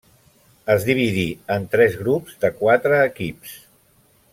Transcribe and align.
Es 0.75 0.87
dividí 0.87 1.27
en 1.57 1.69
tres 1.75 1.99
grups 2.03 2.41
de 2.47 2.53
quatre 2.65 3.07
equips. 3.13 3.57